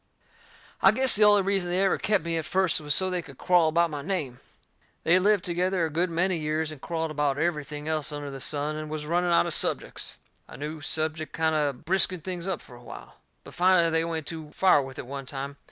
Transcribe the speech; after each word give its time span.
I 0.81 0.89
guess 0.89 1.15
the 1.15 1.25
only 1.25 1.43
reason 1.43 1.69
they 1.69 1.83
ever 1.85 1.99
kep' 1.99 2.23
me 2.23 2.35
at 2.35 2.45
first 2.45 2.81
was 2.81 2.95
so 2.95 3.11
they 3.11 3.21
could 3.21 3.37
quarrel 3.37 3.67
about 3.67 3.91
my 3.91 4.01
name. 4.01 4.39
They'd 5.03 5.19
lived 5.19 5.43
together 5.45 5.85
a 5.85 5.91
good 5.91 6.09
many 6.09 6.37
years 6.39 6.71
and 6.71 6.81
quarrelled 6.81 7.11
about 7.11 7.37
everything 7.37 7.87
else 7.87 8.11
under 8.11 8.31
the 8.31 8.39
sun, 8.39 8.75
and 8.77 8.89
was 8.89 9.05
running 9.05 9.29
out 9.29 9.45
of 9.45 9.53
subjects. 9.53 10.17
A 10.47 10.57
new 10.57 10.81
subject 10.81 11.33
kind 11.33 11.53
o' 11.53 11.71
briskened 11.71 12.23
things 12.23 12.47
up 12.47 12.61
fur 12.63 12.73
a 12.77 12.81
while. 12.83 13.17
But 13.43 13.53
finally 13.53 13.91
they 13.91 14.03
went 14.03 14.25
too 14.25 14.49
far 14.53 14.81
with 14.81 14.97
it 14.97 15.05
one 15.05 15.27
time. 15.27 15.57